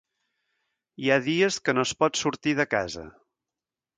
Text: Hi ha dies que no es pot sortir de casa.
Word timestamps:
Hi 1.03 1.09
ha 1.09 1.17
dies 1.27 1.59
que 1.69 1.77
no 1.77 1.85
es 1.89 1.93
pot 2.01 2.19
sortir 2.21 2.57
de 2.61 2.67
casa. 2.75 3.07